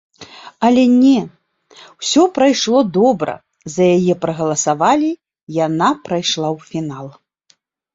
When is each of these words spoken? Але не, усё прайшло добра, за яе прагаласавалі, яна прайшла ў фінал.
Але 0.69 0.85
не, 1.03 1.17
усё 1.99 2.23
прайшло 2.39 2.79
добра, 2.99 3.37
за 3.77 3.83
яе 3.97 4.13
прагаласавалі, 4.27 5.11
яна 5.65 5.89
прайшла 6.09 6.47
ў 6.59 6.77
фінал. 6.77 7.07